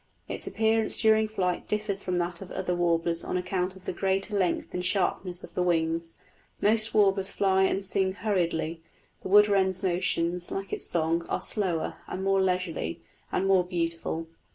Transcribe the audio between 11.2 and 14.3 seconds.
are slower, more leisurely, and more beautiful.